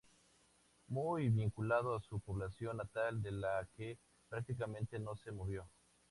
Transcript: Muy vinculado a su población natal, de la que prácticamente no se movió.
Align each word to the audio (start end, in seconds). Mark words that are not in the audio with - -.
Muy 0.87 1.29
vinculado 1.29 1.95
a 1.95 2.01
su 2.01 2.19
población 2.21 2.77
natal, 2.77 3.21
de 3.21 3.31
la 3.33 3.67
que 3.75 3.99
prácticamente 4.29 4.97
no 4.97 5.15
se 5.15 5.31
movió. 5.31 5.67